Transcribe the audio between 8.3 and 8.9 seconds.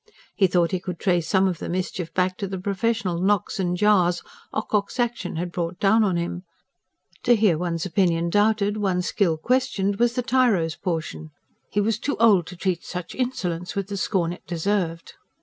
doubted,